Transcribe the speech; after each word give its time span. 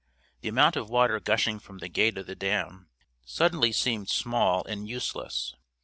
The 0.39 0.49
amount 0.49 0.77
of 0.77 0.89
water 0.89 1.19
gushing 1.19 1.59
from 1.59 1.77
the 1.77 1.87
gate 1.87 2.17
of 2.17 2.25
the 2.25 2.33
dam 2.33 2.89
seemed 3.23 3.59
suddenly 3.59 3.71
small 3.71 4.63
and 4.65 4.89
useless. 4.89 5.53